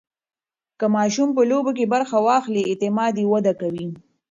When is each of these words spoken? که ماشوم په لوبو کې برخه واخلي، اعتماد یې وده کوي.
که 0.79 0.85
ماشوم 0.95 1.29
په 1.37 1.41
لوبو 1.49 1.71
کې 1.77 1.91
برخه 1.93 2.17
واخلي، 2.27 2.63
اعتماد 2.65 3.13
یې 3.21 3.25
وده 3.33 3.53
کوي. 3.61 3.87